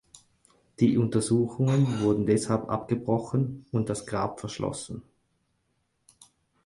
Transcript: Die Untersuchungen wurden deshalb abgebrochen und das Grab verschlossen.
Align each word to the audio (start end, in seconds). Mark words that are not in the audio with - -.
Die 0.79 0.97
Untersuchungen 0.97 1.99
wurden 2.01 2.25
deshalb 2.25 2.69
abgebrochen 2.69 3.67
und 3.71 3.87
das 3.87 4.07
Grab 4.07 4.39
verschlossen. 4.39 5.03